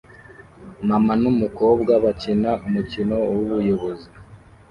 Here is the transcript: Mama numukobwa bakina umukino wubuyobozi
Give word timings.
Mama 0.87 1.13
numukobwa 1.21 1.91
bakina 2.03 2.51
umukino 2.65 3.15
wubuyobozi 3.33 4.07